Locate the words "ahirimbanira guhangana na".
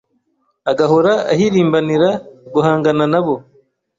1.33-3.19